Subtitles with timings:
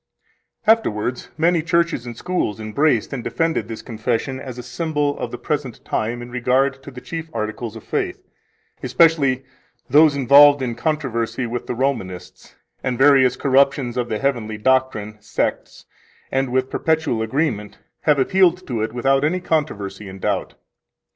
[0.65, 5.29] 3 Afterwards many churches and schools embraced and defended this Confession as a symbol of
[5.29, 8.17] the present time in regard to the chief articles of faith,
[8.81, 9.43] especially
[9.91, 15.85] those involved in controversy with the Romanists and various corruptions of the heavenly doctrine [sects],
[16.31, 20.55] and with perpetual agreement have appealed to it without any controversy and doubt.